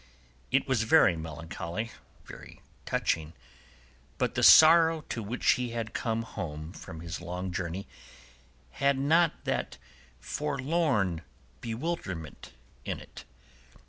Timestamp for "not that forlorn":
8.97-11.21